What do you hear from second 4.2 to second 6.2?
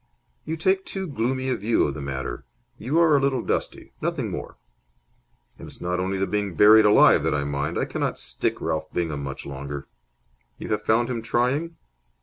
more." "And it's not only